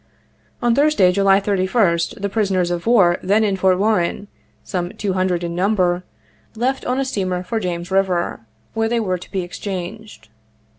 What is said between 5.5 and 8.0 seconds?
number, left on a steamer for James